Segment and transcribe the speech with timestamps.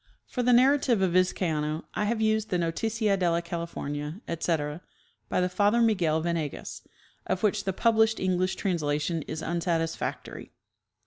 [0.25, 4.81] For the narrative of Vizcaino I have used the" Noticia de la California," etc,
[5.29, 6.81] by the Father Miguel Venegas,
[7.27, 10.53] of which the published English translation is unsatisfactory.